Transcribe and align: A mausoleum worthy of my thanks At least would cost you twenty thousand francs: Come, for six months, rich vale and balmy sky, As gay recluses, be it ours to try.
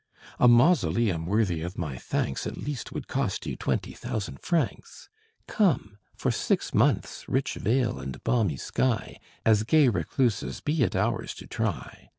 A 0.39 0.47
mausoleum 0.47 1.27
worthy 1.27 1.61
of 1.61 1.77
my 1.77 1.95
thanks 1.95 2.47
At 2.47 2.57
least 2.57 2.91
would 2.91 3.07
cost 3.07 3.45
you 3.45 3.55
twenty 3.55 3.91
thousand 3.93 4.39
francs: 4.41 5.09
Come, 5.47 5.99
for 6.15 6.31
six 6.31 6.73
months, 6.73 7.29
rich 7.29 7.53
vale 7.53 7.99
and 7.99 8.23
balmy 8.23 8.57
sky, 8.57 9.19
As 9.45 9.61
gay 9.61 9.89
recluses, 9.89 10.59
be 10.59 10.81
it 10.81 10.95
ours 10.95 11.35
to 11.35 11.45
try. 11.45 12.09